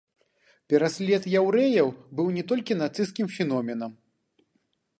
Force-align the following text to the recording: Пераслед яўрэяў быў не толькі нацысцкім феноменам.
Пераслед 0.71 1.27
яўрэяў 1.41 1.91
быў 2.19 2.27
не 2.37 2.43
толькі 2.53 2.79
нацысцкім 2.81 3.27
феноменам. 3.35 3.91